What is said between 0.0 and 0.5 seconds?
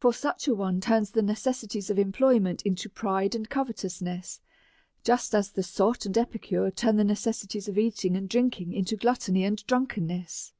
For such